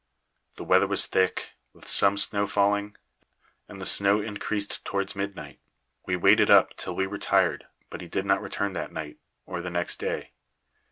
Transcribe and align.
The 0.55 0.63
weather 0.63 0.87
was 0.87 1.05
thick, 1.05 1.51
with 1.73 1.87
some 1.87 2.17
snow 2.17 2.47
falling, 2.47 2.95
and 3.67 3.79
the 3.79 3.85
snow 3.85 4.19
increased 4.19 4.83
towards 4.83 5.15
midnight. 5.15 5.59
We 6.07 6.15
waited 6.15 6.49
up 6.49 6.75
till 6.75 6.95
we 6.95 7.05
were 7.05 7.19
tired, 7.19 7.67
but 7.91 8.01
he 8.01 8.07
did 8.07 8.25
not 8.25 8.41
return 8.41 8.73
that 8.73 8.91
night 8.91 9.19
or 9.45 9.61
the 9.61 9.69
next 9.69 9.97
day. 9.97 10.31